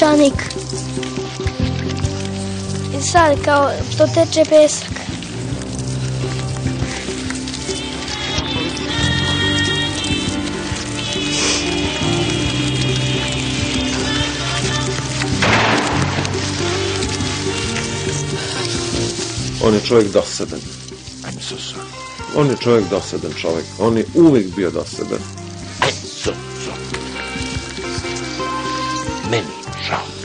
[0.00, 0.34] peščanik.
[2.98, 5.00] I sad kao to teče pesak.
[19.62, 20.60] On je čovjek dosadan.
[21.24, 21.80] I'm so sorry.
[22.36, 23.64] On je čovjek dosadan čovjek.
[23.78, 25.39] On je uvijek bio dosadan.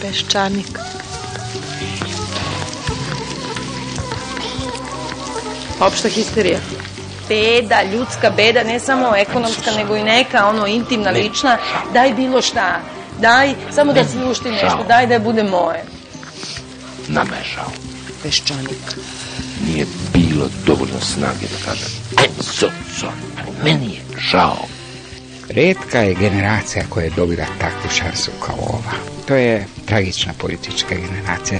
[0.05, 0.80] Peščanik.
[5.81, 6.59] Opšta histerija.
[7.30, 11.20] Beda, ljudska beda, ne samo ekonomska, nego i neka, ono, intimna, Ne.
[11.20, 11.58] lična.
[11.94, 12.81] Daj bilo šta.
[13.22, 14.67] Daj, samo da se ušti nešto.
[14.67, 14.83] Žao.
[14.88, 15.83] Daj da bude moje.
[17.08, 17.72] Nama je žao.
[18.23, 18.98] Peščanik.
[19.66, 23.64] Nije bilo dovoljno snage da kažem I'm so sorry.
[23.64, 24.67] Meni je žao.
[25.50, 28.94] Redka je generacija koja je dobila takvu šansu kao ova.
[29.28, 31.59] To je tragična politička generacija.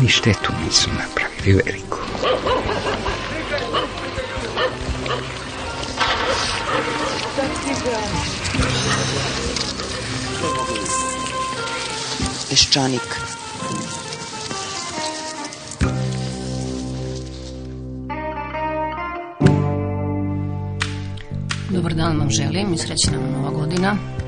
[0.00, 1.98] Ni štetu nisu napravili veliku.
[12.50, 13.16] Peščanik.
[21.70, 24.21] Dobar dan vam želim i srećna vam nova godina.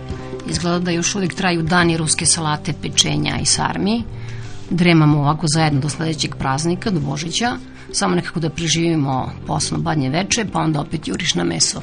[0.55, 4.03] Izgleda da još uvijek traju dani ruske salate, pečenja i sarmi.
[4.71, 7.57] Dremamo ovako zajedno do sledećeg praznika, do Božića.
[7.93, 11.81] Samo nekako da preživimo posno badnje veče, pa onda opet juriš na meso.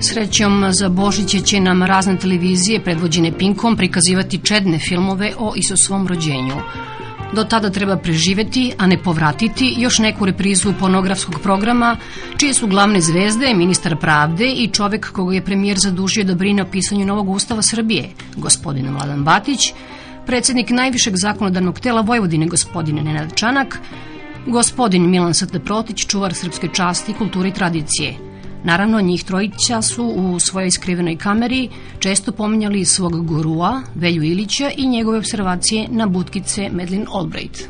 [0.00, 6.56] Srećom za Božiće će nam razne televizije predvođene Pinkom prikazivati čedne filmove o Isusovom rođenju.
[7.32, 11.96] Do tada treba preživeti, a ne povratiti još neku reprizu pornografskog programa,
[12.36, 16.66] čije su glavne zvezde ministar pravde i čovek koga je premijer zadužio da brine o
[16.70, 19.72] pisanju novog ustava Srbije, gospodin Mladan Batić,
[20.26, 23.78] predsednik najvišeg zakonodavnog tela Vojvodine, gospodin Nenad Čanak,
[24.46, 28.31] gospodin Milan Srte Protić, čuvar srpske časti, kulture i tradicije.
[28.64, 31.68] Naravno, njih trojića su u svojoj skrivenoj kameri
[31.98, 37.68] često pominjali svog gurua, Velju Ilića i njegove observacije na butkice Medlin Albright.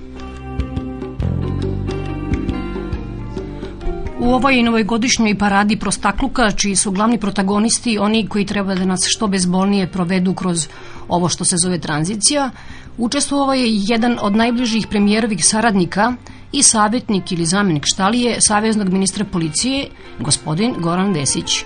[4.21, 9.27] U ovoj novogodišnjoj paradi prostakluka, čiji su glavni protagonisti oni koji treba da nas što
[9.27, 10.69] bezbolnije provedu kroz
[11.09, 12.51] ovo što se zove tranzicija,
[12.99, 16.13] učestvovao je jedan od najbližih premijerovih saradnika
[16.53, 19.89] i savjetnik ili zamenik štalije Saveznog ministra policije,
[20.21, 21.65] gospodin Goran Vesić.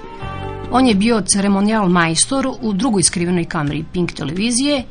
[0.71, 4.85] On je bio ceremonijal majstor u drugoj skrivenoj kameri Pink televizije.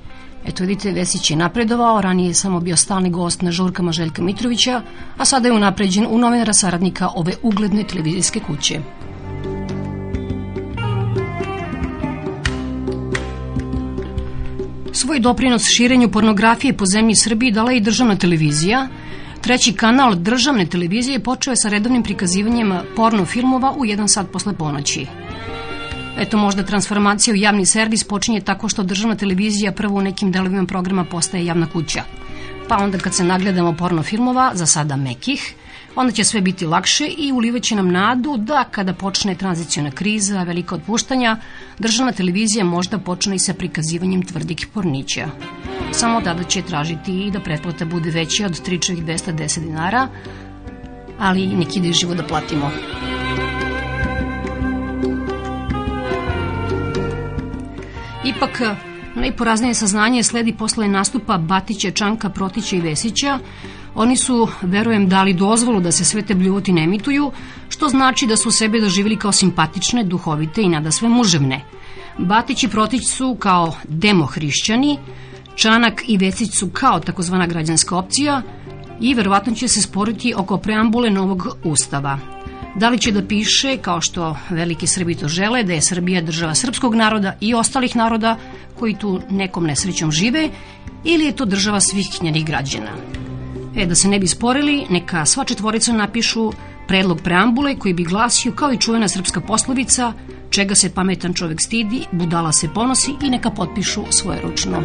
[0.46, 4.82] Eto vidite, Vesić je napredovao, ranije je samo bio stalni gost na žurkama Željka Mitrovića,
[5.18, 8.80] a sada je unapređen u novinara saradnika ove ugledne televizijske kuće.
[14.92, 18.88] Svoj doprinos širenju pornografije po zemlji Srbiji dala je i državna televizija.
[19.46, 24.54] Treći kanal državne televizije počeo je sa redovnim prikazivanjem porno filmova u jedan sat posle
[24.54, 25.06] ponoći.
[26.20, 30.66] Eto možda transformacija u javni servis počinje tako što državna televizija prvo u nekim delovima
[30.66, 32.04] programa postaje javna kuća.
[32.70, 35.54] Pa onda kad se nagledamo porno filmova, za sada mekih,
[35.96, 40.76] onda će sve biti lakše i ulivaće nam nadu da kada počne tranzicijona kriza, velika
[40.76, 41.38] otpuštanja,
[41.80, 45.28] državna televizija možda počne i sa prikazivanjem tvrdih pornića.
[45.92, 50.08] Samo tada će tražiti i da pretplata bude veća od 3210 dinara,
[51.20, 52.72] ali neki ide živo da platimo.
[58.26, 58.62] Ipak,
[59.16, 63.40] najporaznije saznanje sledi posle nastupa Batića, Čanka, Protića i Vesića.
[63.96, 67.32] Oni su, verujem, dali dozvolu da se sve te bljuvotine emituju,
[67.70, 71.62] što znači da su sebe doživjeli kao simpatične, duhovite i nada sve muževne.
[72.18, 74.98] Batić i Protić su kao demohrišćani,
[75.56, 78.42] Čanak i Vesić su kao takozvana građanska opcija
[79.02, 82.20] i verovatno će se sporiti oko preambule novog ustava.
[82.76, 86.56] Da li će da piše, kao što veliki Srbi to žele, da je Srbija država
[86.56, 88.38] srpskog naroda i ostalih naroda
[88.80, 90.50] koji tu nekom nesrećom žive,
[91.04, 92.92] ili je to država svih njenih građana?
[93.76, 96.52] E, da se ne bi sporili, neka sva četvorica napišu
[96.88, 100.14] predlog preambule koji bi glasio kao i čuvena srpska poslovica
[100.50, 104.84] čega se pametan čovek stidi, budala se ponosi i neka potpišu svoje ručno.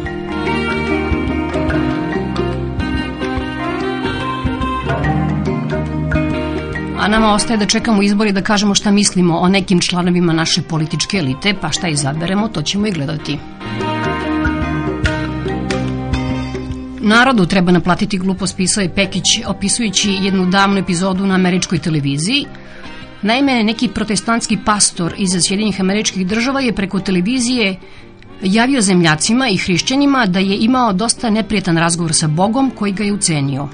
[6.99, 10.61] A nama ostaje da čekamo izbor i da kažemo šta mislimo o nekim članovima naše
[10.61, 13.37] političke elite, pa šta izaberemo, to ćemo i gledati.
[17.11, 22.45] Narodu treba naplatiti glupost pisao je Pekić opisujući jednu davnu epizodu na američkoj televiziji.
[23.21, 27.75] Naime, neki protestantski pastor iz Sjedinjih američkih država je preko televizije
[28.41, 33.13] javio zemljacima i hrišćanima da je imao dosta neprijetan razgovor sa Bogom koji ga je
[33.13, 33.67] ucenio.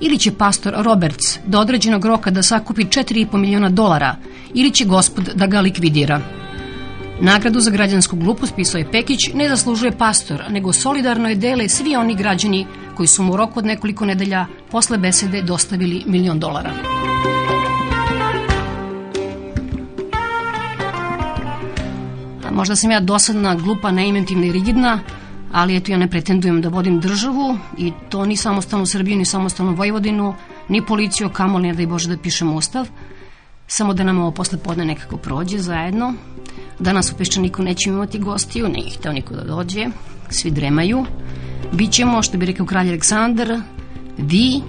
[0.00, 4.16] Ili će pastor Roberts do određenog roka da sakupi 4,5 miliona dolara,
[4.54, 6.41] ili će gospod da ga likvidira.
[7.24, 11.96] Nagradu za građansku glupost, pisao je Pekić, ne zaslužuje pastor, nego solidarno je dele svi
[11.96, 12.66] oni građani
[12.96, 16.72] koji su mu u roku od nekoliko nedelja posle besede dostavili milion dolara.
[22.50, 25.00] Možda sam ja dosadna, glupa, neinventivna i rigidna,
[25.52, 29.74] ali eto ja ne pretendujem da vodim državu i to ni samostalnu Srbiju, ni samostalnu
[29.74, 30.34] Vojvodinu,
[30.68, 32.88] ni policiju, kamol ne da i Bože da pišem ustav.
[33.66, 36.14] Samo da nam ovo posle podne nekako prođe zajedno.
[36.82, 39.86] Danas u Peščaniku nećemo imati gostiju, nije hteo niko da dođe,
[40.30, 41.04] svi dremaju.
[41.72, 43.60] Bićemo, što bi rekao kralj Aleksandar,
[44.18, 44.60] vi,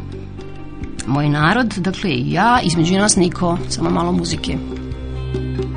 [1.07, 4.57] moj narod, dakle ja, između nas niko, samo malo muzike.
[4.57, 5.72] Peščanik.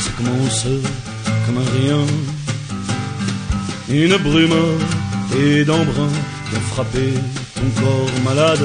[0.00, 0.66] Ça commence
[1.46, 2.00] comme un rien.
[3.88, 4.54] Une brume
[5.38, 6.08] et d'embrun
[6.48, 7.14] qui a frappé
[7.54, 8.64] ton corps malade.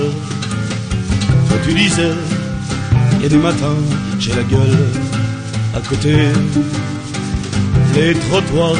[1.47, 2.13] Toi tu disais,
[3.17, 3.81] il y a des matins,
[4.19, 4.77] j'ai la gueule
[5.75, 6.15] à côté.
[7.95, 8.75] Les trottoirs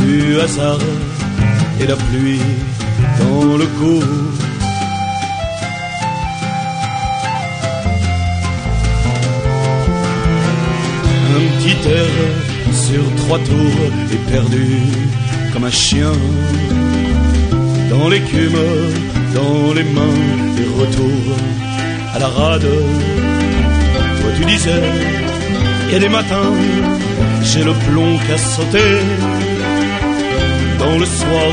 [0.00, 0.78] du hasard
[1.80, 2.40] et la pluie
[3.18, 4.02] dans le cou.
[11.34, 12.10] Un petit air
[12.86, 14.66] sur trois tours et perdu
[15.52, 16.12] comme un chien
[17.88, 18.60] dans l'écume,
[19.34, 20.20] dans les mains
[20.60, 21.36] et retour
[22.14, 22.68] à la rade.
[24.20, 24.82] Toi tu disais,
[25.86, 26.52] il y a des matins,
[27.42, 28.86] j'ai le plomb qui a sauté.
[30.78, 31.52] Dans le soir,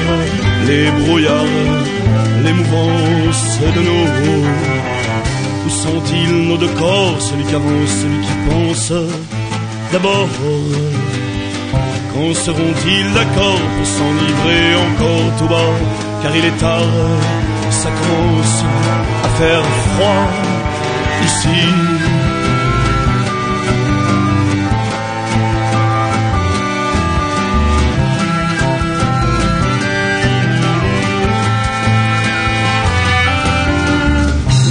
[0.67, 1.55] les brouillards,
[2.43, 4.05] les mouvances de nos
[5.65, 8.91] où sont-ils nos deux corps, celui qui avance, celui qui pense?
[9.91, 10.29] D'abord,
[12.13, 15.73] quand seront-ils d'accord pour s'enivrer encore tout bas?
[16.21, 16.81] Car il est tard,
[17.71, 18.63] ça commence
[19.23, 20.27] à faire froid
[21.25, 21.59] ici.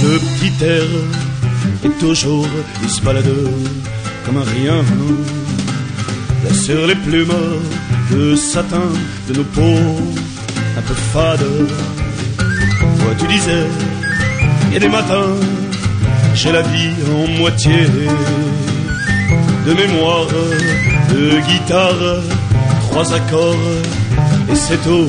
[0.01, 0.89] Le petit air
[1.83, 2.47] est toujours,
[2.81, 3.01] il se
[4.29, 4.83] comme rien.
[6.53, 7.41] Sur les plumes
[8.11, 8.89] de satin
[9.27, 9.97] de nos peaux
[10.77, 11.67] un peu fades.
[12.37, 13.65] Toi tu disais,
[14.67, 15.33] il y a des matins,
[16.33, 17.87] j'ai la vie en moitié.
[19.65, 20.27] De mémoire,
[21.13, 22.21] de guitare,
[22.81, 23.55] trois accords
[24.51, 25.07] et c'est tout.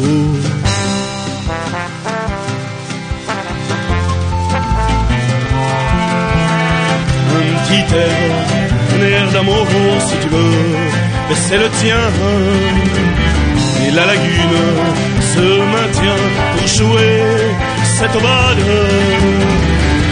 [7.37, 8.30] Un petit air
[9.03, 9.67] air d'amour
[10.07, 10.57] si tu veux,
[11.29, 12.05] mais c'est le tien.
[13.85, 14.61] Et la lagune
[15.33, 16.23] se maintient
[16.55, 17.15] pour jouer
[17.97, 18.65] cette ovade.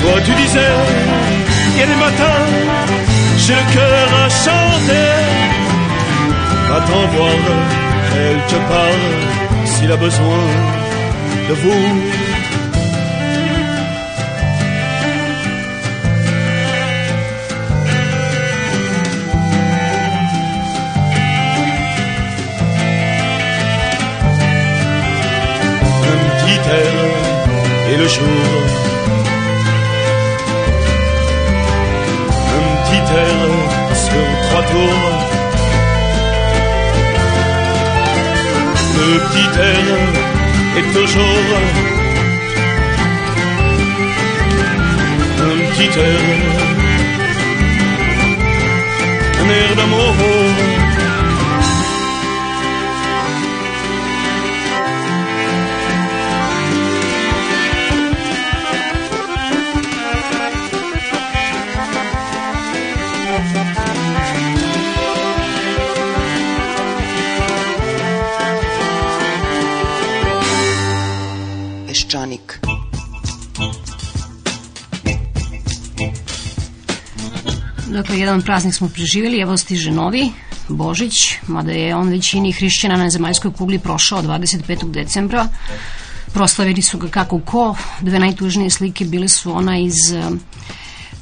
[0.03, 0.75] Toi tu disais,
[1.73, 2.47] il y a des matins,
[3.43, 5.11] j'ai le cœur à chanter.
[6.69, 7.39] Va-t'en voir,
[8.49, 10.45] te parle s'il a besoin
[11.49, 12.28] de vous.
[27.99, 28.61] Le jour.
[32.57, 33.41] Un petit air
[34.05, 35.11] sur trois tours.
[38.99, 39.99] Le petit air
[40.79, 41.47] est toujours
[45.41, 46.21] un petit air,
[49.43, 50.38] un air d'amour.
[77.99, 80.31] Dakle, jedan praznik smo preživjeli, evo stiže novi,
[80.69, 81.15] Božić,
[81.47, 84.91] mada je on većini hrišćana na zemaljskoj kugli prošao 25.
[84.91, 85.49] decembra.
[86.33, 87.77] Proslavili su ga kako ko.
[88.01, 89.95] Dve najtužnije slike bile su ona iz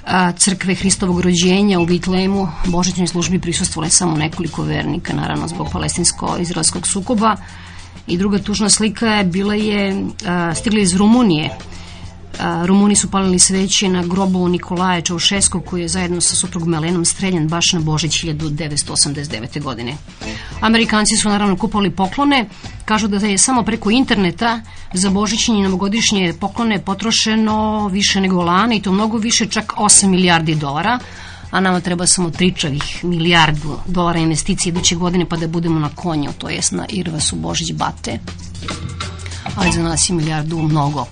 [0.06, 2.48] a, crkve Hristovog rođenja u Vitlemu.
[2.66, 7.36] Božićnoj službi prisustvovali samo nekoliko vernika, naravno zbog palestinsko-izraelskog sukoba.
[8.06, 11.58] I druga tužna slika je bila je a, stigla iz Rumunije.
[12.66, 17.48] Rumuni su palili sveće na grobu Nikolaja Čaušeskog koji je zajedno sa suprugom Melenom streljan
[17.48, 19.62] baš na Božić 1989.
[19.62, 19.96] godine.
[20.60, 22.48] Amerikanci su naravno kupovali poklone,
[22.84, 24.60] kažu da je samo preko interneta
[24.92, 30.06] za božićnje i novogodišnje poklone potrošeno više nego lane i to mnogo više, čak 8
[30.06, 30.98] milijardi dolara
[31.50, 36.32] a nama treba samo tričavih milijardu dolara investicije iduće godine pa da budemo na konju,
[36.38, 38.18] to jest na Irvasu Božić Bate.
[39.54, 41.06] Ali za nas je milijardu mnogo.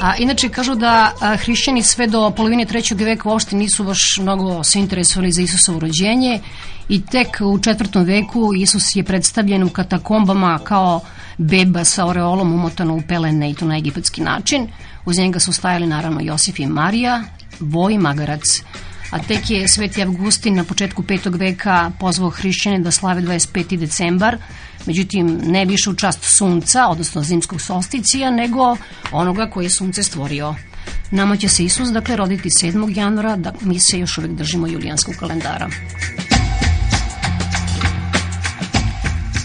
[0.00, 4.64] A, inače kažu da a, hrišćani sve do polovine trećeg veka uopšte nisu baš mnogo
[4.64, 6.40] se interesovali za Isusovo rođenje
[6.88, 11.00] i tek u četvrtom veku Isus je predstavljen u katakombama kao
[11.38, 14.68] beba sa oreolom umotano u pelene i to na egipatski način.
[15.04, 17.22] Uz njega su stajali naravno Josif i Marija,
[17.60, 18.42] Voj Magarac.
[19.10, 23.76] A tek je Sveti Avgustin na početku petog veka pozvao hrišćane da slave 25.
[23.76, 24.36] decembar,
[24.86, 28.76] međutim ne više u čast sunca, odnosno zimskog solsticija, nego
[29.12, 30.54] onoga koji je sunce stvorio.
[31.10, 32.96] Nama će se Isus, dakle, roditi 7.
[32.96, 35.70] januara, da mi se još uvek držimo julijanskog kalendara.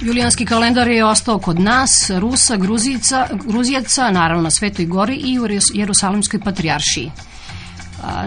[0.01, 5.47] Julijanski kalendar je ostao kod nas, Rusa, Gruzica, Gruzijaca, naravno na Svetoj gori i u
[5.73, 7.11] Jerusalimskoj patrijaršiji.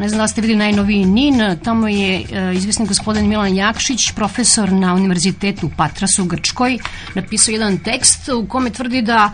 [0.00, 4.72] Ne znam da ste videli najnoviji NIN, tamo je e, izvesni gospodin Milan Jakšić, profesor
[4.72, 6.78] na univerzitetu Patrasu u Grčkoj,
[7.14, 9.30] napisao jedan tekst u kome tvrdi da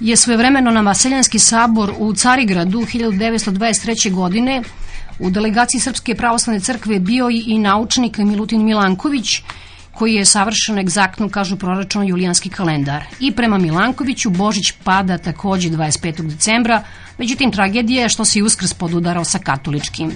[0.00, 4.12] je svojevremeno na Vaseljanski sabor u Carigradu 1923.
[4.12, 4.62] godine
[5.18, 9.42] u delegaciji Srpske pravoslavne crkve bio i, naučnik Milutin Milanković,
[9.92, 13.04] koji je savršeno egzaktno, kažu proračun julijanski kalendar.
[13.20, 16.22] I prema Milankoviću Božić pada takođe 25.
[16.22, 16.82] decembra,
[17.18, 20.12] međutim tragedija je što se i uskrs podudarao sa katoličkim.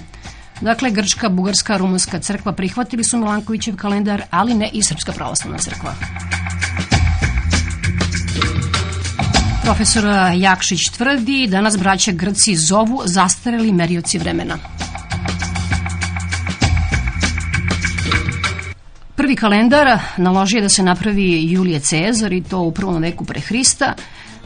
[0.61, 5.93] Dakle, Grčka, Bugarska, Rumunska crkva prihvatili su Milankovićev kalendar, ali ne i Srpska pravoslavna crkva.
[9.63, 14.57] Profesor Jakšić tvrdi da nas braća Grci zovu zastareli merioci vremena.
[19.15, 23.93] Prvi kalendar naložio da se napravi Julije Cezar i to u prvom veku pre Hrista.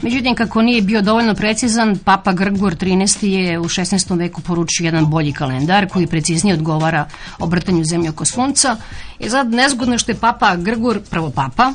[0.02, 3.26] Međutim, kako nije bio dovoljno precizan, Papa Grgor 13.
[3.26, 4.18] je u 16.
[4.18, 8.76] veku poručio jedan bolji kalendar koji preciznije odgovara obrtanju zemlje oko sunca.
[9.18, 11.72] I sad nezgodno što je Papa Grgor, prvo Papa,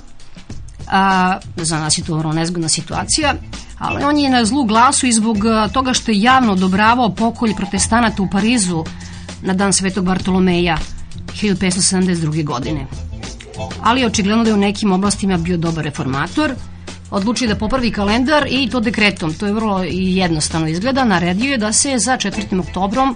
[0.87, 3.33] a, za nas je to vrlo nezgodna situacija,
[3.77, 5.37] ali on je na zlu glasu i zbog
[5.73, 8.83] toga što je javno odobravao pokolj protestanata u Parizu
[9.41, 10.77] na dan Svetog Bartolomeja
[11.41, 12.43] 1572.
[12.43, 12.87] godine.
[13.83, 16.55] Ali očigledno da je u nekim oblastima bio dobar reformator,
[17.12, 19.34] odlučio da popravi kalendar i to dekretom.
[19.34, 21.06] To je vrlo jednostavno izgleda.
[21.06, 22.60] Naredio je da se za 4.
[22.60, 23.15] oktobrom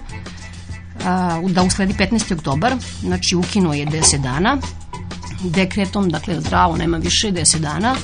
[1.48, 2.34] da usledi 15.
[2.34, 4.58] oktobar, znači ukinuo je 10 dana
[5.44, 7.96] dekretom, dakle zdravo, nema više 10 dana.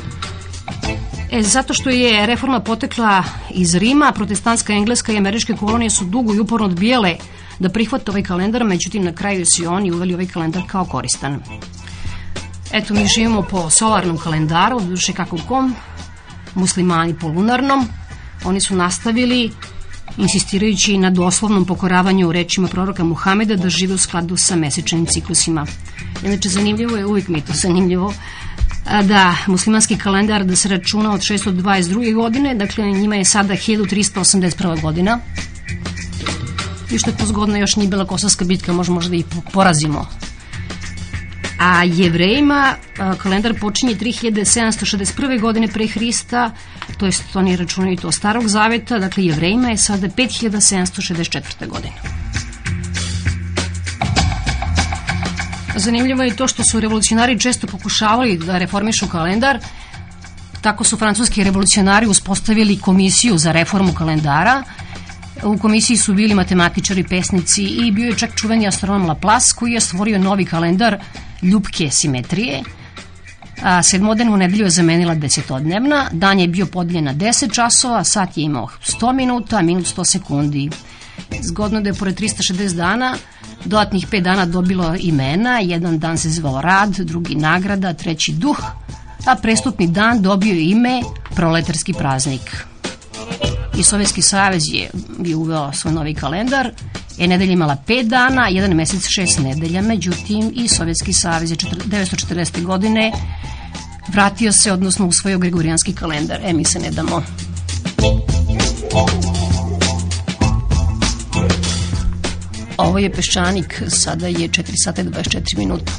[1.31, 6.35] E, zato što je reforma potekla iz Rima, protestantska engleska i američke kolonije su dugo
[6.35, 7.17] i uporno odbijele
[7.59, 11.43] da prihvate ovaj kalendar, međutim na kraju su oni uveli ovaj kalendar kao koristan.
[12.73, 15.75] Eto, mi živimo po solarnom kalendaru, duše kako kom,
[16.55, 17.89] muslimani po lunarnom.
[18.45, 19.51] Oni su nastavili,
[20.17, 25.67] insistirajući na doslovnom pokoravanju rečima proroka Muhameda da žive u skladu sa mesečnim ciklusima.
[26.25, 28.15] Inače, zanimljivo je, uvijek mi je to zanimljivo,
[29.05, 32.15] da muslimanski kalendar da se računa od 622.
[32.15, 34.83] godine, dakle njima je sada 1381.
[34.83, 35.19] godina,
[36.91, 40.07] i što je to zgodno još nije bila kosovska bitka, možemo možda i porazimo.
[41.59, 42.75] A jevrejima
[43.19, 45.41] kalendar počinje 3761.
[45.41, 46.51] godine pre Hrista,
[46.99, 51.67] to jest oni računaju to starog zaveta, dakle jevrejima je sada 5764.
[51.67, 51.95] godine.
[55.77, 59.59] Zanimljivo je to što su revolucionari često pokušavali da reformišu kalendar,
[60.61, 64.63] tako su francuski revolucionari uspostavili komisiju za reformu kalendara,
[65.45, 69.81] U komisiji su bili matematičari, pesnici i bio je čak čuveni astronom Laplace koji je
[69.81, 70.99] stvorio novi kalendar
[71.43, 72.63] ljubke simetrije.
[73.63, 78.45] A sedmodnevnu nedelju je zamenila desetodnevna, dan je bio podeljen na 10 časova, sat je
[78.45, 80.71] imao 100 minuta, minut 100 sekundi.
[81.43, 83.17] Zgodno da je pored 360 dana
[83.65, 88.59] dodatnih 5 dana dobilo imena, jedan dan se zvao rad, drugi nagrada, treći duh,
[89.27, 91.03] a prestupni dan dobio ime
[91.35, 92.67] proletarski praznik
[93.79, 94.91] i Sovjetski savez je,
[95.25, 96.71] je uveo svoj novi kalendar
[97.19, 102.63] je nedelja imala 5 dana, jedan mesec 6 nedelja, međutim i Sovjetski savez je 1940.
[102.63, 103.13] godine
[104.09, 106.41] vratio se, odnosno usvojio Gregorijanski kalendar.
[106.45, 107.23] E, mi se ne damo.
[112.77, 115.93] Ovo je Peščanik, sada je 4 sata i 24 minuta.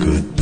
[0.00, 0.39] good.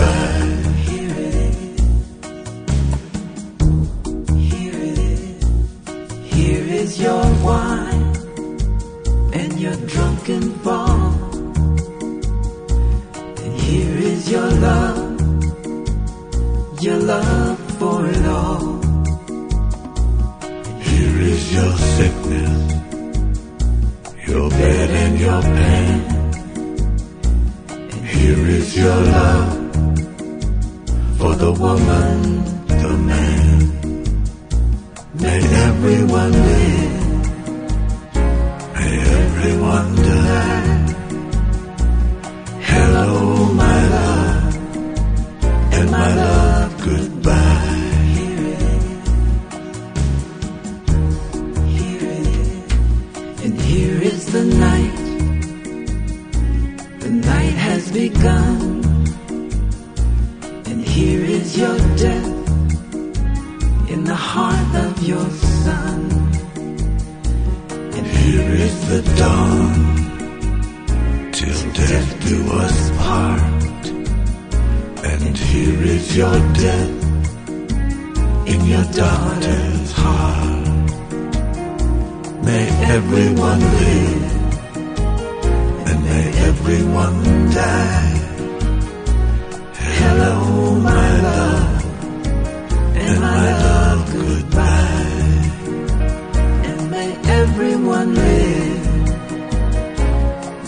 [97.45, 98.87] everyone live,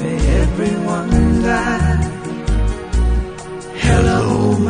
[0.00, 2.06] may everyone die.
[3.87, 4.22] Hello,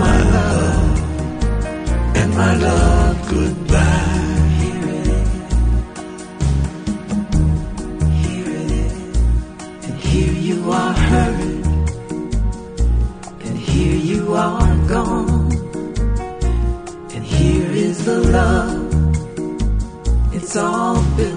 [0.03, 0.99] my love,
[2.19, 4.09] and my love, goodbye.
[10.15, 11.67] here you are hurried,
[13.47, 15.53] and here you are gone,
[17.15, 18.93] and here is the love,
[20.35, 21.30] it's all built.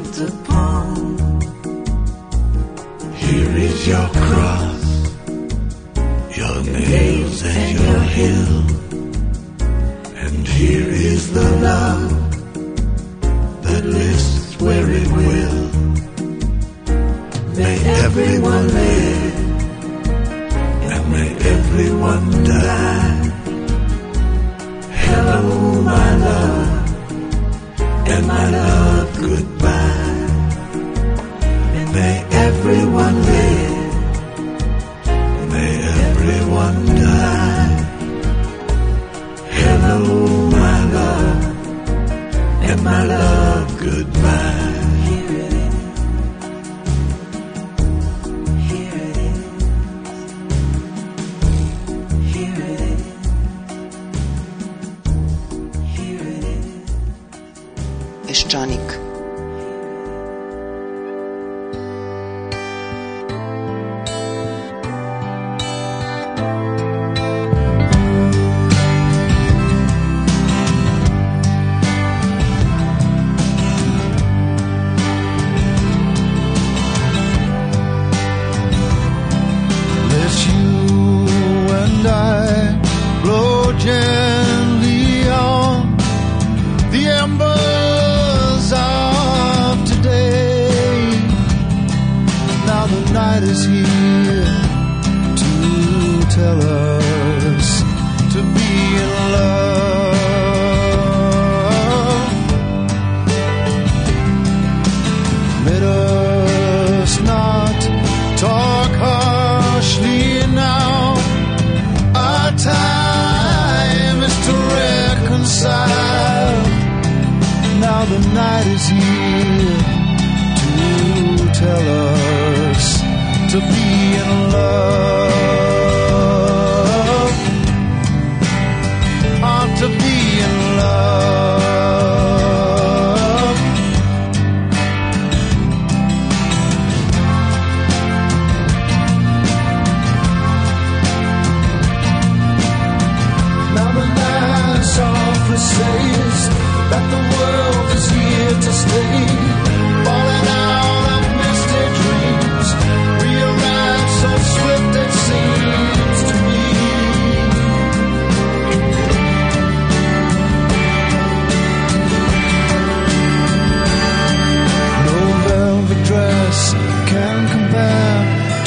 [167.14, 168.20] Can compare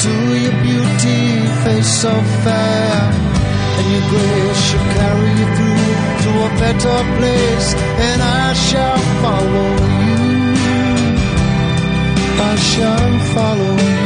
[0.03, 1.21] to your beauty,
[1.63, 2.97] face so fair.
[3.77, 7.67] And your grace shall carry you through to a better place,
[8.07, 9.69] and I shall follow
[10.09, 10.23] you.
[12.51, 13.96] I shall follow you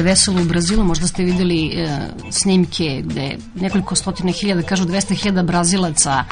[0.00, 1.98] je veselo u Brazilu, možda ste videli e,
[2.30, 6.24] snimke gde nekoliko stotine hiljada, kažu 200 hiljada Brazilaca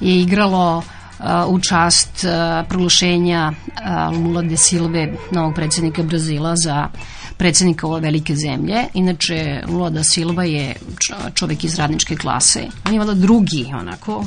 [0.00, 2.28] je igralo e, u čast e,
[2.68, 3.80] proglašenja e,
[4.16, 6.88] Lula de Silve, novog predsjednika Brazila za
[7.36, 8.84] predsjednika ove velike zemlje.
[8.94, 12.66] Inače, Lula da Silva je čo- čovjek iz radničke klase.
[12.86, 14.24] On je valjda drugi, onako,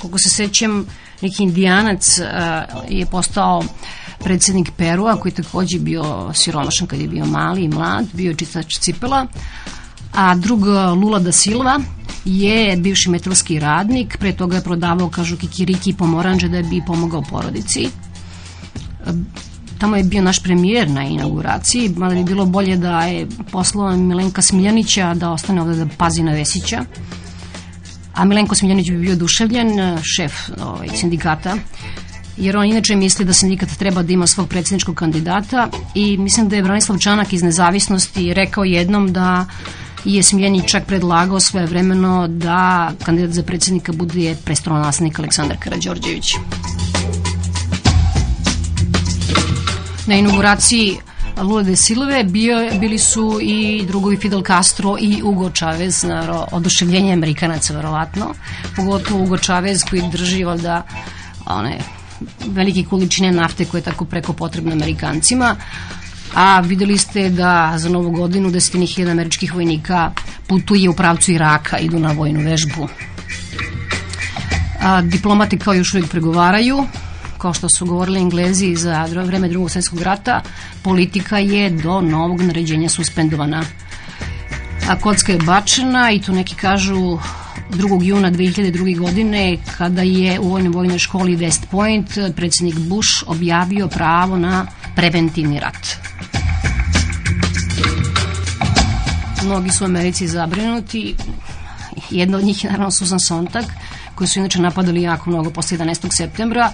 [0.00, 0.86] koliko se sećam,
[1.22, 2.24] neki indijanac e,
[2.88, 3.62] je postao
[4.24, 8.36] predsjednik Perua, koji je takođe bio siromašan kad je bio mali i mlad, bio je
[8.36, 9.26] čitač cipela,
[10.12, 10.66] a drug
[11.02, 11.80] Lula da Silva
[12.24, 17.22] je bivši metalski radnik, pre toga je prodavao, kažu, kikiriki i pomoranđe da bi pomogao
[17.22, 17.88] porodici.
[19.78, 24.42] Tamo je bio naš premijer na inauguraciji, mada bi bilo bolje da je poslao Milenka
[24.42, 26.84] Smiljanića da ostane ovde da pazi na Vesića.
[28.14, 30.32] A Milenko Smiljanić bi bio duševljen, šef
[30.64, 31.56] ovaj, sindikata,
[32.36, 36.56] jer on inače misli da sindikat treba da ima svog predsjedničkog kandidata i mislim da
[36.56, 39.46] je Branislav Čanak iz nezavisnosti rekao jednom da
[40.04, 46.34] je Smiljanić čak predlagao svoje vremeno da kandidat za predsjednika bude prestolonaslednik Aleksandar Karađorđević.
[50.06, 50.96] Na inauguraciji
[51.42, 57.12] Lula de Silve bio, bili su i drugovi Fidel Castro i Hugo Chavez, naravno, oduševljenje
[57.12, 58.34] Amerikanaca verovatno,
[58.76, 60.82] pogotovo Hugo Chavez koji drži valjda
[61.46, 61.78] one
[62.46, 65.56] velike količine nafte koje je tako preko potrebne Amerikancima,
[66.34, 70.12] a videli ste da za novu godinu desetini hiljada američkih vojnika
[70.46, 72.88] putuje u pravcu Iraka, idu na vojnu vežbu.
[74.80, 76.86] A, diplomati kao još uvijek pregovaraju,
[77.38, 80.42] kao što su govorili Englezi za vreme drugog svjetskog rata,
[80.82, 83.64] politika je do novog naređenja suspendovana.
[84.88, 87.18] A kocka je bačena i to neki kažu
[87.72, 88.02] 2.
[88.02, 88.98] juna 2002.
[88.98, 95.60] godine kada je u vojnoj vojnoj školi West Point predsjednik Bush objavio pravo na preventivni
[95.60, 95.86] rat.
[99.44, 101.14] Mnogi su u Americi zabrinuti.
[102.10, 103.64] Jedna od njih je naravno Susan Sontag,
[104.14, 106.16] koji su inače napadali jako mnogo posle 11.
[106.16, 106.72] septembra.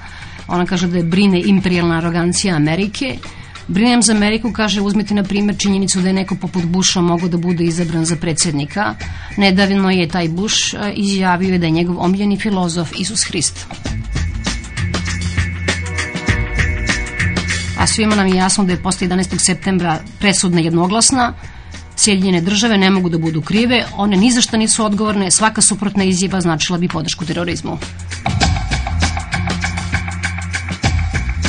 [0.49, 3.19] Ona kaže da je brine imperijalna arogancija Amerike.
[3.69, 7.37] Brinem za Ameriku, kaže, uzmite na primjer činjenicu da je neko poput Busha mogao da
[7.37, 8.95] bude izabran za predsjednika.
[9.37, 13.67] Nedavno je taj Bush e, izjavio da je njegov omiljeni filozof Isus Hrist.
[17.79, 19.37] A svima nam je jasno da je posle 11.
[19.47, 21.35] septembra presudna jednoglasna,
[21.97, 26.05] Sjedinjene države ne mogu da budu krive, one ni za šta nisu odgovorne, svaka suprotna
[26.05, 27.79] izjava značila bi podršku terorizmu.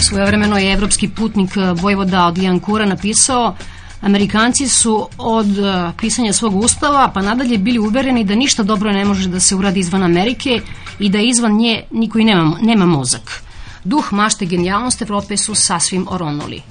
[0.09, 3.55] Svojevremeno je evropski putnik eh, Vojvoda od Lijankura napisao
[4.01, 9.05] Amerikanci su od eh, pisanja svog ustava pa nadalje bili uvereni da ništa dobro ne
[9.05, 10.61] može da se uradi izvan Amerike
[10.99, 13.43] i da izvan nje niko i nema, nema mozak.
[13.83, 16.61] Duh mašte genijalnost Evrope su sasvim oronuli.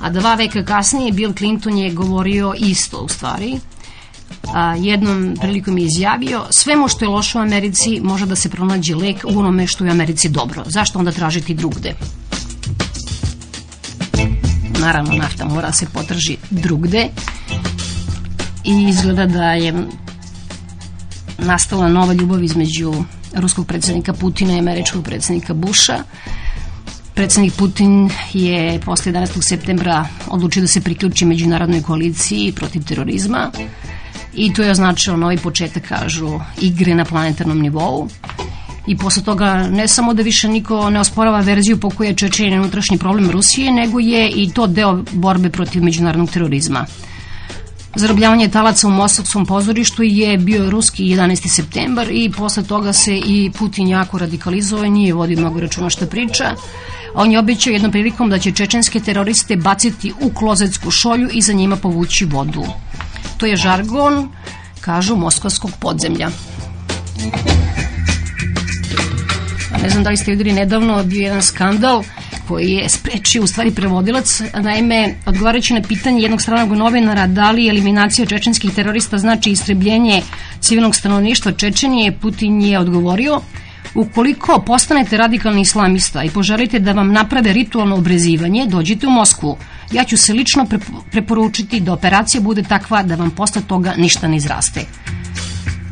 [0.00, 3.60] A dva veka kasnije Bill Clinton je govorio isto u stvari.
[4.54, 8.94] A, jednom prilikom je izjavio svemu što je loše u Americi može da se pronađe
[8.94, 10.62] lek u onome što je u Americi dobro.
[10.66, 11.94] Zašto onda tražiti drugde?
[14.78, 17.08] Naravno, nafta mora se potraži drugde
[18.64, 19.74] i izgleda da je
[21.38, 22.94] nastala nova ljubav između
[23.34, 25.98] ruskog predsednika Putina i američkog predsednika Busha.
[27.14, 29.42] Predsednik Putin je posle 11.
[29.42, 33.50] septembra odlučio da se priključi međunarodnoj koaliciji protiv terorizma
[34.34, 38.08] i to je označilo novi početak, kažu, igre na planetarnom nivou.
[38.88, 42.60] I posle toga ne samo da više niko ne osporava verziju po kojoj je Čečenje
[42.60, 46.86] unutrašnji problem Rusije, nego je i to deo borbe protiv međunarodnog terorizma.
[47.94, 51.48] Zarobljavanje talaca u Mostovskom pozorištu je bio ruski 11.
[51.48, 56.06] septembar i posle toga se i Putin jako radikalizovao i nije vodio mnogo računa što
[56.06, 56.54] priča.
[57.14, 61.52] On je obećao jednom prilikom da će čečenske teroriste baciti u klozetsku šolju i za
[61.52, 62.64] njima povući vodu.
[63.36, 64.28] To je žargon,
[64.80, 66.30] kažu, moskvskog podzemlja.
[69.82, 72.02] Ne znam da li ste videli nedavno bio jedan skandal
[72.48, 74.40] koji je sprečio u stvari prevodilac.
[74.62, 80.22] Naime, odgovarajući na pitanje jednog stranog novinara da li eliminacija čečenskih terorista znači istrebljenje
[80.60, 83.40] civilnog stanovništva Čečenije, Putin je odgovorio
[83.94, 89.56] Ukoliko postanete radikalni islamista i poželite da vam naprave ritualno obrezivanje, dođite u Moskvu.
[89.92, 90.66] Ja ću se lično
[91.10, 94.80] preporučiti da operacija bude takva da vam posle toga ništa ne izraste.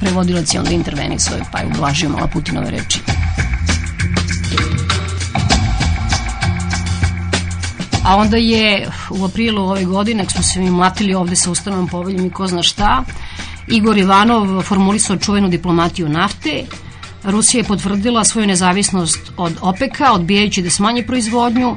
[0.00, 3.00] Prevodilac je onda intervenisao pa je ublažio malo Putinove reči.
[8.06, 11.88] A onda je u aprilu ove godine, ako smo se mi mlatili ovde sa ustanovom
[11.88, 13.04] poveljom i ko zna šta,
[13.68, 16.64] Igor Ivanov formulisao čuvenu diplomatiju nafte,
[17.24, 21.76] Rusija je potvrdila svoju nezavisnost od OPEC-a, odbijajući da smanje proizvodnju.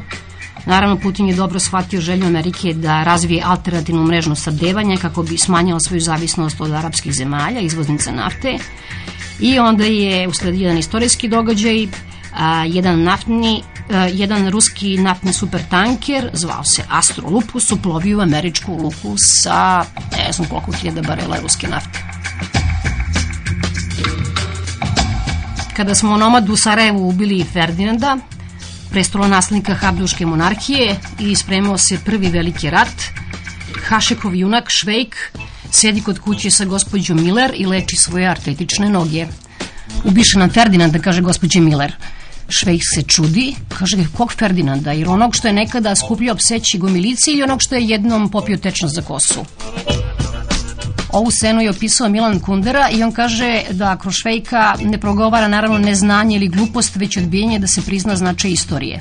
[0.65, 5.79] Naravno, Putin je dobro shvatio želju Amerike da razvije alternativnu mrežnu sadevanja kako bi smanjala
[5.79, 8.57] svoju zavisnost od arapskih zemalja, izvoznica nafte.
[9.39, 11.87] I onda je usledio jedan istorijski događaj,
[12.39, 13.63] a, jedan naftni
[14.13, 19.85] jedan ruski naftni supertanker zvao se Astrolupus uplovio u američku luku sa
[20.17, 21.99] ne znam koliko hiljada barela ruske nafte.
[25.75, 28.17] Kada smo onomad u Sarajevu ubili Ferdinanda,
[29.29, 33.03] naslednika Habduške monarhije i spremao se prvi veliki rat,
[33.87, 35.15] Hašekov junak Švejk
[35.71, 39.27] sedi kod kuće sa gospođom Miller i leči svoje artetične noge.
[40.03, 41.95] Ubiše nam Ferdinanda, kaže gospođe Miller.
[42.49, 47.43] Švejk se čudi, kaže kog Ferdinanda, jer onog što je nekada skupljao pseći gomilici ili
[47.43, 49.45] onog što je jednom popio tečnost za kosu.
[51.11, 55.77] Ovu scenu je opisao Milan Kundera i on kaže da kroz Švejka ne progovara naravno
[55.77, 58.99] neznanje ili glupost, već odbijenje da se prizna značaj istorije.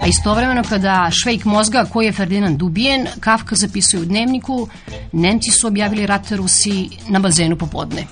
[0.00, 4.68] A istovremeno kada Švejk mozga koji je Ferdinand ubijen, Kafka zapisuje u dnevniku,
[5.12, 8.06] Nemci su objavili rat Rusiji na bazenu popodne.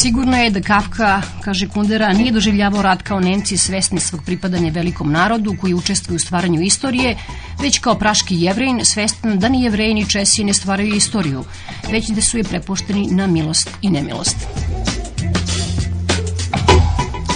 [0.00, 5.12] Sigurno je da Kafka, kaže Kundera, nije doživljavao rat kao Nemci svesni svog pripadanja velikom
[5.12, 7.16] narodu koji učestvuje u stvaranju istorije,
[7.62, 11.44] već kao praški jevrejin svestan da ni jevreji ni Česi ne stvaraju istoriju,
[11.90, 14.36] već da su je prepušteni na milost i nemilost.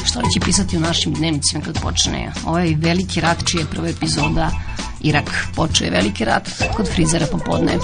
[0.04, 3.88] Šta li će pisati u našim dnevnicima kad počne ovaj veliki rat čija je prva
[3.88, 4.50] epizoda
[5.00, 5.48] Irak.
[5.56, 7.78] Počeo je veliki rat kod frizera popodne.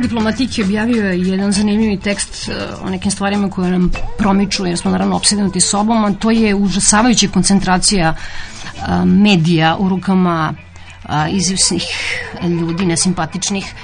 [0.00, 4.78] Monde Diplomatique je objavio jedan zanimljivi tekst e, o nekim stvarima koje nam promiču, jer
[4.78, 10.54] smo naravno obsedenuti sobom, a to je užasavajuća koncentracija e, medija u rukama
[11.30, 11.84] izvisnih
[12.42, 13.74] ljudi, nesimpatičnih.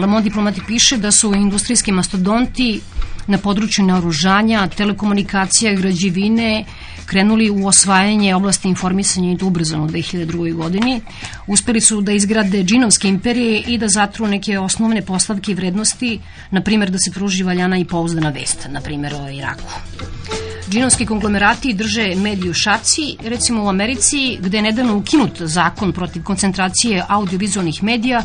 [0.00, 2.80] Le Monde Diplomatique piše da su industrijski mastodonti
[3.26, 6.64] na području naoružanja, telekomunikacija građevine
[7.08, 10.54] krenuli u osvajanje oblasti informisanja i to ubrzano u 2002.
[10.54, 11.00] godini.
[11.46, 16.60] Uspeli su da izgrade džinovske imperije i da zatru neke osnovne postavke i vrednosti, na
[16.60, 19.72] primjer da se pruži valjana i pouzdana vest, na primjer o Iraku.
[20.70, 27.04] Džinovski konglomerati drže mediju šaci, recimo u Americi, gde je nedavno ukinut zakon protiv koncentracije
[27.08, 28.22] audiovizualnih medija,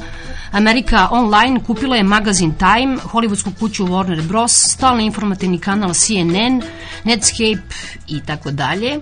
[0.52, 6.62] Amerika Online kupila je magazin Time, hollywoodsku kuću Warner Bros, stalni informativni kanal CNN,
[7.04, 7.76] Netscape
[8.08, 9.00] i tako dalje.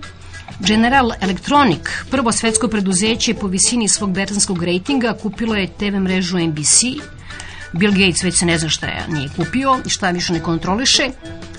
[0.60, 1.80] General Electronic,
[2.10, 6.82] prvo svetsko preduzeće po visini svog betanskog rejtinga, kupilo je TV mrežu NBC.
[7.72, 11.10] Bill Gates već se ne zna šta je nije kupio i šta više ne kontroliše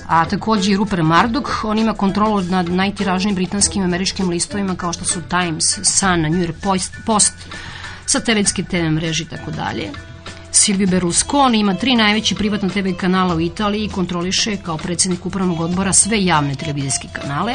[0.07, 5.05] a takođe i Rupert Murdoch, on ima kontrolu nad najtiražnijim britanskim američkim listovima kao što
[5.05, 7.33] su Times, Sun, New York Post,
[8.05, 9.91] satelitske TV mreže i tako dalje.
[10.51, 15.59] Silvio Berlusconi ima tri najveće privatne TV kanala u Italiji i kontroliše kao predsednik upravnog
[15.59, 17.53] odbora sve javne televizijske kanale.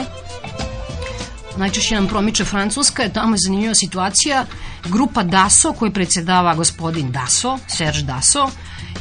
[1.57, 4.47] Najčešće nam promiče Francuska, je tamo je zanimljiva situacija.
[4.85, 8.51] Grupa DASO, koju predsedava gospodin Daso, Serge Daso,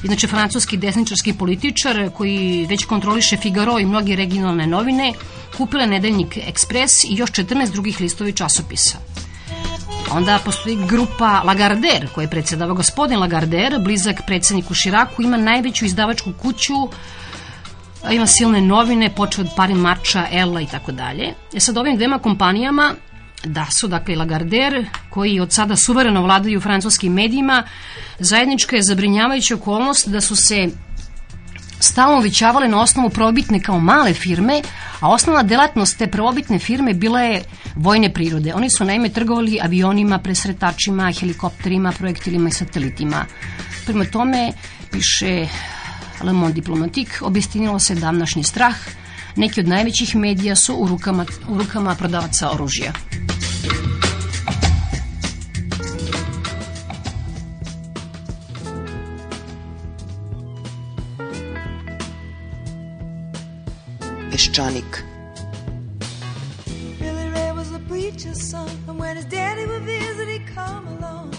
[0.03, 5.13] Inače, francuski desničarski političar koji već kontroliše Figaro i mnoge regionalne novine,
[5.57, 8.97] kupila nedeljnik Ekspres i još 14 drugih listovi časopisa.
[10.11, 16.33] Onda postoji grupa Lagardère, koja je predsedava gospodin Lagardère, blizak predsedniku Širaku, ima najveću izdavačku
[16.41, 16.73] kuću,
[18.12, 21.34] ima silne novine, počeo od Pari Marča, Ella i tako dalje.
[21.53, 22.93] E sad ovim dvema kompanijama
[23.43, 27.64] da su, dakle, Lagardère, koji od sada suvereno vladaju francuskim medijima,
[28.20, 30.68] zajednička je zabrinjavajuća okolnost da su se
[31.80, 34.62] stalno uvećavale na osnovu probitne kao male firme,
[34.99, 37.43] a osnovna delatnost te probitne firme bila je
[37.76, 38.53] vojne prirode.
[38.53, 43.26] Oni su naime trgovali avionima, presretačima, helikopterima, projektilima i satelitima.
[43.86, 44.53] Prema tome,
[44.91, 45.47] piše
[46.24, 48.76] Le Monde Diplomatique, objestinilo se davnašnji strah,
[49.36, 52.93] neki od najvećih medija su u rukama, u rukama prodavaca oružja.
[64.32, 65.03] Peščanik.
[66.99, 71.34] Billy Ray was a preacher's son And when his daddy would visit he'd come along.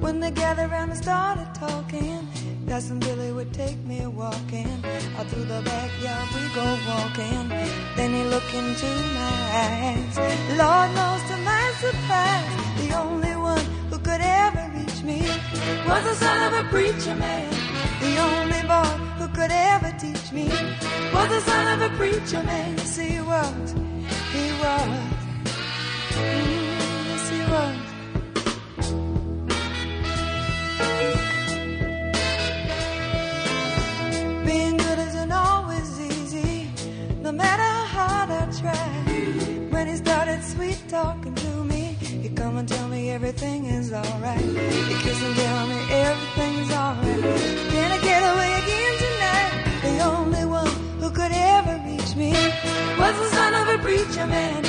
[0.00, 2.37] When they gathered around and started talking
[2.68, 4.84] Cousin Billy would take me walking.
[5.16, 7.48] Out through the backyard we go walking.
[7.96, 10.18] Then he looked into my eyes.
[10.62, 12.50] Lord knows to my surprise
[12.82, 15.20] The only one who could ever reach me
[15.88, 17.50] Was the son of a preacher man.
[18.00, 20.48] The only boy who could ever teach me
[21.14, 22.76] Was the son of a preacher man.
[22.76, 23.72] Yes he was,
[24.34, 25.18] he was.
[26.20, 26.57] Mm,
[41.02, 41.82] talking to me,
[42.22, 44.46] he come and tell me everything is alright.
[44.88, 45.78] He kiss and tell me
[46.08, 47.22] everything's alright.
[47.72, 49.52] Can I get away again tonight?
[49.86, 52.32] The only one who could ever reach me
[53.00, 54.60] was the son of a preacher man.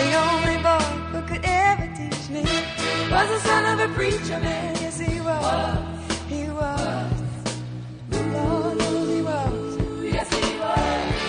[0.00, 2.42] The only boy who could ever teach me
[3.14, 4.70] was the son of a preacher man.
[4.84, 5.78] Yes, he was.
[6.34, 7.12] He was.
[8.10, 10.12] The Lord knows he was.
[10.14, 11.19] Yes, he was.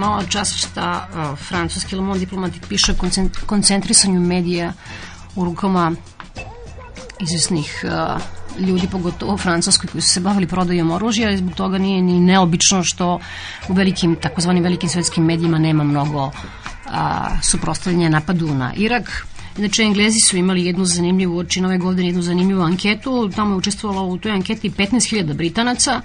[0.00, 2.94] Malo čas šta uh, francuski Le Monde diplomatik piše
[3.46, 4.72] koncentrisanju medija
[5.36, 5.92] u rukama
[7.20, 8.22] izvesnih uh,
[8.66, 12.20] ljudi, pogotovo u Francuskoj, koji su se bavili prodajom oružja i zbog toga nije ni
[12.20, 13.20] neobično što
[13.68, 16.30] u velikim, takozvanim velikim svetskim medijima nema mnogo
[16.86, 19.26] a, suprostavljanja napadu na Irak.
[19.58, 24.08] Inače, Englezi su imali jednu zanimljivu, oči nove godine jednu zanimljivu anketu, tamo je učestvovalo
[24.08, 26.00] u toj anketi 15.000 Britanaca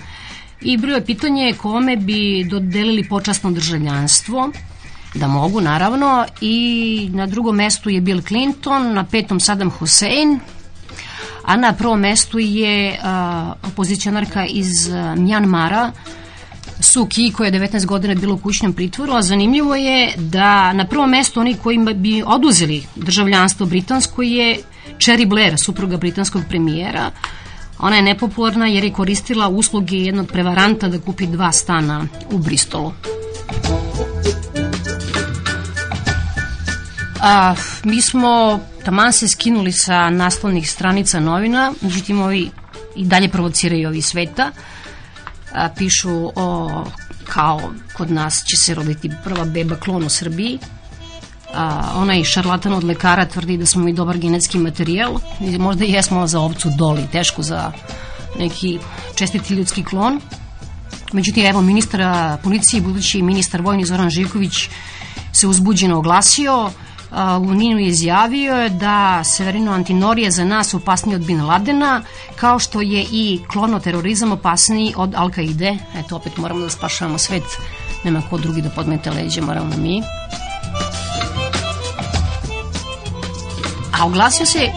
[0.65, 0.97] i bilo
[1.37, 4.51] je kome bi dodelili počasno državljanstvo,
[5.13, 10.39] da mogu naravno, i na drugom mestu je Bill Clinton, na petom Saddam Hussein,
[11.43, 15.91] a na prvom mestu je a, opozicionarka iz a, Mjanmara,
[16.79, 20.85] Su Ki, koja je 19 godina bila u kućnom pritvoru, a zanimljivo je da na
[20.87, 24.57] prvom mestu oni kojima bi oduzeli državljanstvo britansko je
[24.97, 27.11] Cherry Blair, supruga britanskog premijera.
[27.79, 32.93] Ona je nepopularna jer je koristila usluge jednog prevaranta da kupi dva stana u Bristolu.
[37.21, 42.51] A, mi smo taman se skinuli sa naslovnih stranica novina, međutim ovi
[42.95, 44.51] i dalje provociraju ovi sveta.
[45.53, 46.69] A, pišu o
[47.25, 47.61] kao
[47.93, 50.59] kod nas će se roditi prva beba klon u Srbiji.
[51.55, 56.27] A, onaj šarlatan od lekara tvrdi da smo mi dobar genetski materijal i možda jesmo
[56.27, 57.71] za ovcu doli, teško za
[58.39, 58.79] neki
[59.15, 60.21] čestiti ljudski klon.
[61.13, 62.01] Međutim, evo, ministar
[62.43, 64.69] policije, budući ministar vojni Zoran Živković
[65.33, 66.71] se uzbuđeno oglasio,
[67.39, 72.01] u Ninu je izjavio da Severino Antinori je za nas opasniji od Bin Ladena,
[72.35, 75.77] kao što je i klonoterorizam opasniji od Al-Qaide.
[75.95, 77.43] Eto, opet moramo da spašavamo svet,
[78.03, 80.01] nema ko drugi da podmete leđe, moramo mi.
[83.99, 84.71] A oglasio se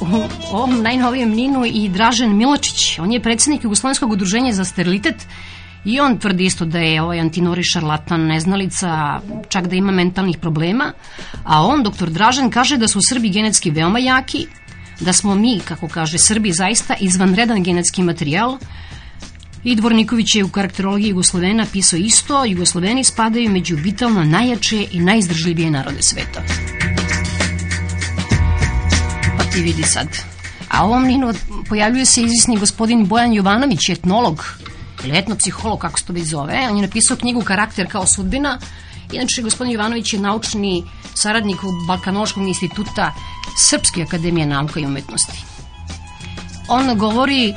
[0.00, 2.98] u ovom najnovijem Ninu i Dražen Miločić.
[2.98, 5.26] On je predsednik Jugoslovenskog udruženja za sterilitet
[5.84, 10.92] i on tvrdi isto da je ovaj Antinori šarlatan, neznalica, čak da ima mentalnih problema.
[11.44, 14.46] A on, doktor Dražen, kaže da su Srbi genetski veoma jaki,
[15.00, 18.58] da smo mi, kako kaže Srbi, zaista izvanredan genetski materijal,
[19.64, 25.70] I Dvorniković je u karakterologiji Jugoslovena pisao isto, Jugosloveni spadaju među vitalno najjače i najizdržljivije
[25.70, 26.79] narode sveta.
[29.60, 30.08] Ti vidi sad.
[30.70, 31.32] A ovom Ninu
[31.68, 34.44] pojavljuje se izvisni gospodin Bojan Jovanović, etnolog,
[35.04, 36.68] ili etnopsiholog, kako se to već zove.
[36.70, 38.58] On je napisao knjigu Karakter kao sudbina.
[39.12, 40.84] Inače, gospodin Jovanović je naučni
[41.14, 43.12] saradnik Balkanološkog instituta
[43.56, 45.44] Srpske akademije nauka i umetnosti.
[46.68, 47.54] On govori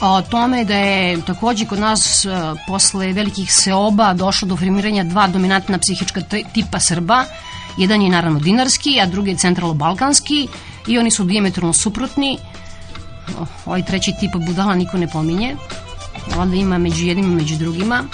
[0.00, 2.28] o tome da je takođe kod nas e,
[2.66, 6.20] posle velikih seoba došlo do formiranja dva dominantna psihička
[6.54, 7.24] tipa Srba.
[7.76, 10.48] Jedan je naravno dinarski, a drugi je centralo-balkanski
[10.86, 12.38] i oni su diametralno suprotni.
[13.66, 15.56] Ovaj treći tip budala niko ne pominje.
[16.38, 18.04] Onda ima među jednim i među drugima.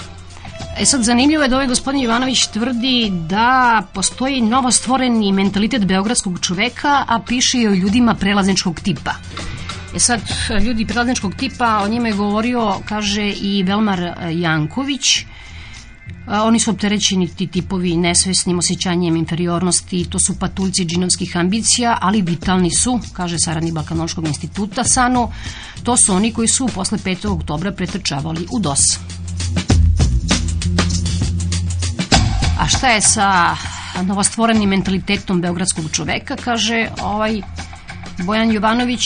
[0.79, 6.39] E sad, zanimljivo je da ovaj gospodin Jovanović tvrdi da postoji novo stvoreni mentalitet beogradskog
[6.41, 9.13] čoveka, a piše i o ljudima prelazničkog tipa.
[9.95, 10.21] E sad,
[10.63, 15.25] ljudi prelazničkog tipa, o njima je govorio, kaže i Velmar Janković,
[16.31, 22.71] Oni su opterećeni ti tipovi nesvesnim osjećanjem inferiornosti, to su patuljci džinovskih ambicija, ali vitalni
[22.71, 25.31] su, kaže saradnik Balkanološkog instituta Sanu,
[25.83, 27.27] to su oni koji su posle 5.
[27.27, 28.79] oktobra pretrčavali u DOS.
[32.59, 33.55] A šta je sa
[34.03, 37.41] novostvorenim mentalitetom beogradskog čoveka, kaže ovaj
[38.25, 39.01] Bojan Jovanović,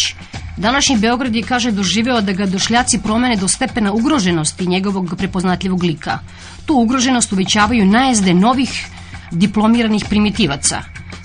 [0.57, 6.19] Današnji Beograd je, kaže, doživeo da ga došljaci promene do stepena ugroženosti njegovog prepoznatljivog lika.
[6.65, 8.85] Tu ugroženost uvećavaju najezde novih
[9.31, 10.81] diplomiranih primitivaca.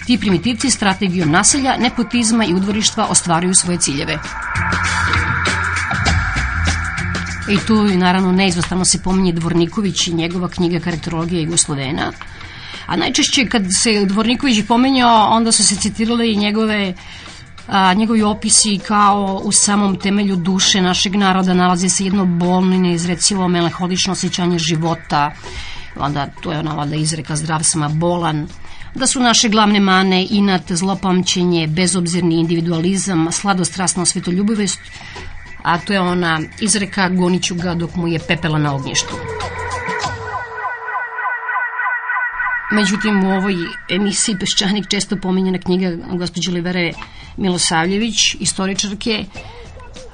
[0.07, 4.19] Ti primitivci strategijom naselja, nepotizma i udvorištva ostvaruju svoje ciljeve.
[7.49, 12.13] I tu naravno neizostano se pominje Dvorniković i njegova knjiga Karakterologija Jugoslovena.
[12.87, 16.95] A najčešće kad se Dvorniković pomenjao, onda su se citirale i njegove
[17.69, 22.79] a, njegovi opisi kao u samom temelju duše našeg naroda nalazi se jedno bolno i
[22.79, 25.33] neizrecivo meleholično osjećanje života,
[25.97, 28.47] onda to je ona valjda izreka zdrav sam, a bolan,
[28.95, 34.81] da su naše glavne mane inat, zlopamćenje, bezobzirni individualizam, sladostrasna svetoljubivost,
[35.63, 39.15] a to je ona izreka goniću ga dok mu je pepela na ognjištu.
[42.71, 43.55] Međutim, u ovoj
[43.89, 46.93] emisiji Peščanik često pominjena knjiga gospođe Livere
[47.37, 49.25] Milosavljević, istoričarke,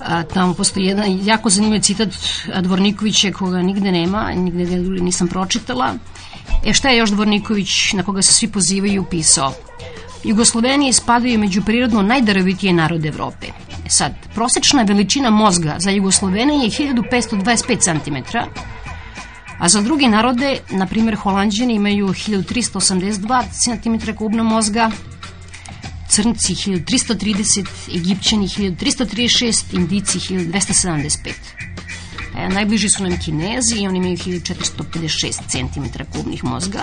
[0.01, 2.09] a, tamo postoji jedan jako zanimljiv citat
[2.61, 5.95] Dvornikovića koga nigde nema, nigde ga nisam pročitala.
[6.65, 9.53] E šta je još Dvorniković, na koga se svi pozivaju, pisao?
[10.25, 13.47] Jugoslovenije spadaju među prirodno najdarovitije narode Evrope.
[13.87, 18.39] E sad, prosečna veličina mozga za Jugoslovene je 1525 cm,
[19.59, 24.91] a za druge narode, na primjer Holandžani imaju 1382 cm kubna mozga,
[26.09, 31.33] Crnci 1330, Egipćani 1336, Indici 1275.
[32.39, 36.83] E, najbliži su nam Kinezi i oni imaju 1456 cm kubnih mozga.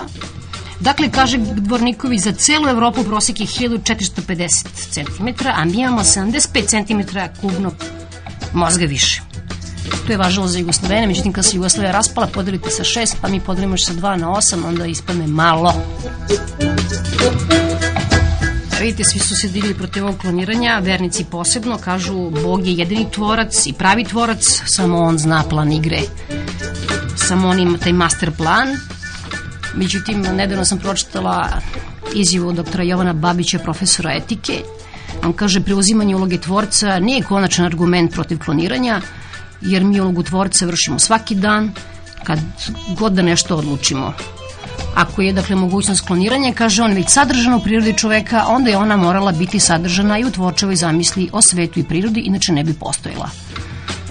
[0.80, 7.18] Dakle, kaže Dvorniković, za celu Evropu prosek je 1450 cm, a mi imamo 75 cm
[7.40, 7.74] kubnog
[8.52, 9.31] mozga više.
[10.06, 13.40] To je važilo za Jugoslovene, međutim kad se Jugoslavija raspala, podelite sa 6, pa mi
[13.40, 15.74] podelimo još sa 2 na 8, onda ispadne malo.
[18.80, 23.66] Vidite, svi su se digli protiv ovog kloniranja, vernici posebno, kažu Bog je jedini tvorac
[23.66, 26.00] i pravi tvorac, samo on zna plan igre.
[27.16, 28.68] Samo on ima taj master plan.
[29.74, 31.48] Međutim, nedavno sam pročitala
[32.14, 34.62] izjavu doktora Jovana Babića, profesora etike.
[35.24, 39.00] On kaže, preuzimanje uloge tvorca nije konačan argument protiv kloniranja,
[39.62, 41.72] jer mi ulogu tvorca vršimo svaki dan,
[42.24, 42.38] kad
[42.98, 44.12] god da nešto odlučimo.
[44.94, 48.96] Ako je, dakle, mogućnost kloniranja, kaže on, već sadržana u prirodi čoveka, onda je ona
[48.96, 53.30] morala biti sadržana i u tvorčevoj zamisli o svetu i prirodi, inače ne bi postojala.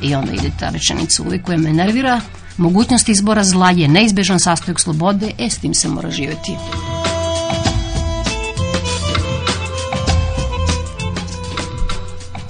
[0.01, 2.21] I onda ide ta rečenica uvijek koja me nervira,
[2.57, 6.55] mogućnost izbora zla je neizbežan sastojak slobode, e, s tim se mora živeti.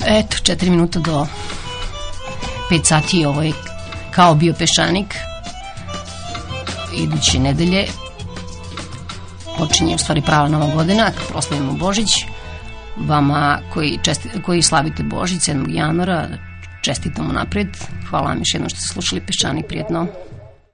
[0.07, 1.27] Eto, četiri minuta do
[2.71, 3.53] 5 sati ovo je
[4.11, 5.15] kao bio peščanik
[6.97, 7.87] iduće nedelje
[9.57, 12.09] počinje u stvari prava nova godina proslavimo Božić.
[12.97, 15.75] Vama koji, česti, koji slavite Božić 7.
[15.75, 16.27] januara
[16.81, 17.67] čestitamo napred
[18.09, 20.07] hvala vam još jednom što ste slušali peščanik prijetno